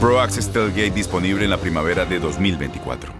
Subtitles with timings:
[0.00, 3.12] Pro Access Tailgate disponible en la primavera de 2024.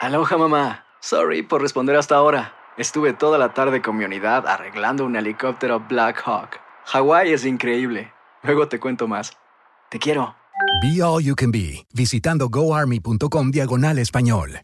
[0.00, 0.84] Aloha mamá.
[1.00, 2.54] Sorry por responder hasta ahora.
[2.76, 6.58] Estuve toda la tarde con mi unidad arreglando un helicóptero Black Hawk.
[6.86, 8.12] Hawái es increíble.
[8.42, 9.32] Luego te cuento más.
[9.90, 10.34] Te quiero.
[10.82, 14.60] Be All You Can Be, visitando goarmy.com diagonal español.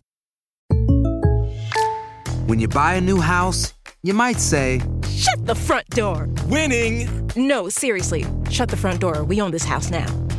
[2.48, 6.28] When you buy a new house, you might say, Shut the front door!
[6.48, 7.08] Winning!
[7.36, 8.24] No, seriously.
[8.50, 9.22] Shut the front door.
[9.22, 10.06] We own this house now.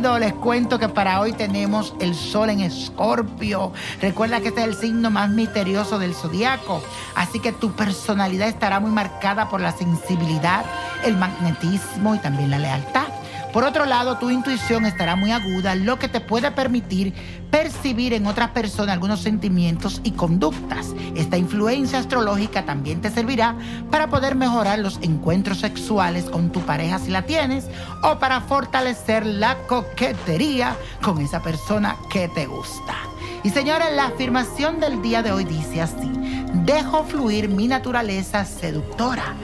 [0.00, 3.70] Les cuento que para hoy tenemos el sol en escorpio.
[4.00, 6.82] Recuerda que este es el signo más misterioso del zodiaco.
[7.14, 10.64] Así que tu personalidad estará muy marcada por la sensibilidad,
[11.04, 13.09] el magnetismo y también la lealtad.
[13.52, 17.12] Por otro lado, tu intuición estará muy aguda, lo que te puede permitir
[17.50, 20.94] percibir en otras personas algunos sentimientos y conductas.
[21.16, 23.56] Esta influencia astrológica también te servirá
[23.90, 27.66] para poder mejorar los encuentros sexuales con tu pareja si la tienes
[28.04, 32.94] o para fortalecer la coquetería con esa persona que te gusta.
[33.42, 36.10] Y señores, la afirmación del día de hoy dice así,
[36.52, 39.34] dejo fluir mi naturaleza seductora,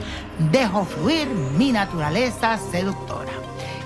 [0.51, 3.31] dejo fluir mi naturaleza seductora.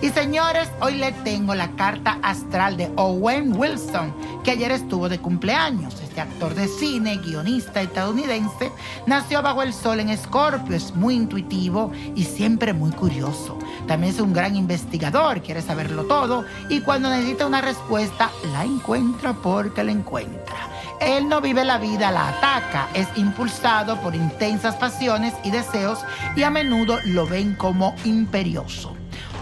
[0.02, 4.12] Y señores, hoy le tengo la carta astral de Owen Wilson,
[4.44, 6.02] que ayer estuvo de cumpleaños.
[6.02, 8.72] Este actor de cine, guionista estadounidense,
[9.06, 13.60] nació bajo el sol en Escorpio, es muy intuitivo y siempre muy curioso.
[13.88, 19.34] También es un gran investigador, quiere saberlo todo y cuando necesita una respuesta la encuentra
[19.34, 20.71] porque la encuentra.
[21.02, 26.00] Él no vive la vida, la ataca, es impulsado por intensas pasiones y deseos
[26.36, 29.01] y a menudo lo ven como imperioso.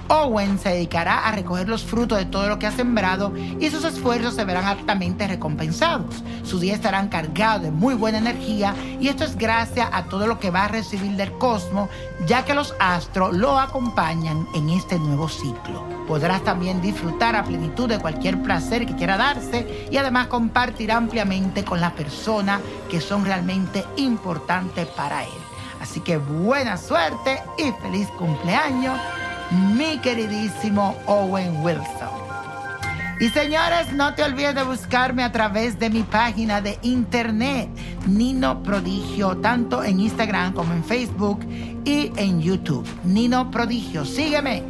[0.09, 3.83] Owen se dedicará a recoger los frutos de todo lo que ha sembrado y sus
[3.83, 6.23] esfuerzos se verán altamente recompensados.
[6.43, 10.39] Sus días estarán cargados de muy buena energía y esto es gracias a todo lo
[10.39, 11.89] que va a recibir del cosmos,
[12.25, 15.83] ya que los astros lo acompañan en este nuevo ciclo.
[16.07, 21.63] Podrás también disfrutar a plenitud de cualquier placer que quiera darse y además compartir ampliamente
[21.63, 25.29] con las personas que son realmente importantes para él.
[25.79, 28.99] Así que buena suerte y feliz cumpleaños
[29.51, 32.19] mi queridísimo Owen Wilson.
[33.19, 37.67] Y señores, no te olvides de buscarme a través de mi página de internet,
[38.07, 41.41] Nino Prodigio, tanto en Instagram como en Facebook
[41.83, 42.87] y en YouTube.
[43.03, 44.63] Nino Prodigio, sígueme.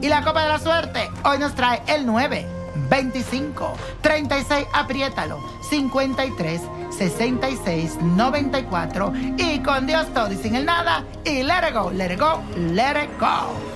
[0.00, 2.46] Y la Copa de la Suerte hoy nos trae el 9,
[2.88, 3.72] 25,
[4.02, 6.60] 36, apriétalo, 53,
[6.96, 12.12] 66, 94 y con Dios todo y sin el nada y let it go, let
[12.12, 12.40] it go,
[12.72, 13.75] let it go.